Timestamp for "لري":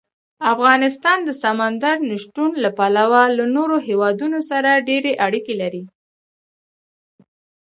5.61-5.83